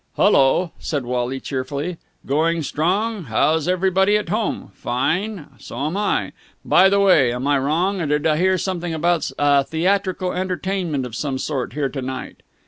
"Hullo!" 0.17 0.71
said 0.79 1.05
Wally 1.05 1.39
cheerfully. 1.39 1.97
"Going 2.25 2.63
strong? 2.63 3.25
How's 3.25 3.67
everybody 3.67 4.17
at 4.17 4.29
home? 4.29 4.71
Fine? 4.73 5.45
So 5.59 5.77
am 5.77 5.95
I! 5.95 6.31
By 6.65 6.89
the 6.89 6.99
way, 6.99 7.31
am 7.31 7.45
I 7.45 7.59
wrong 7.59 8.01
or 8.01 8.07
did 8.07 8.25
I 8.25 8.37
hear 8.37 8.57
something 8.57 8.95
about 8.95 9.29
a 9.37 9.63
theatrical 9.63 10.33
entertainment 10.33 11.05
of 11.05 11.15
some 11.15 11.37
sort 11.37 11.73
here 11.73 11.89
to 11.89 12.01
night?" 12.01 12.41